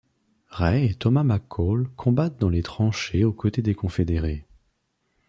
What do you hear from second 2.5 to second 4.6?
tranchées aux côtés des Confédérés.